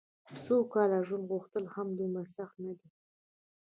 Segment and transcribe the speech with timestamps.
[0.45, 2.89] سوکاله ژوند غوښتل هم دومره سخت نه دي.